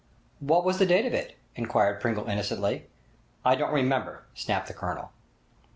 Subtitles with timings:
[0.39, 2.87] 'What was the date of it?' inquired Pringle innocently.
[3.45, 5.11] 'I don't remember!' snapped the Colonel.